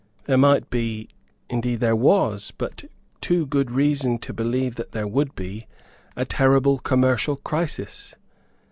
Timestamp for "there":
0.23-0.35, 1.79-1.95, 4.93-5.05